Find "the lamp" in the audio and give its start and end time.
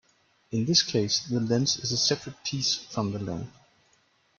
3.11-3.51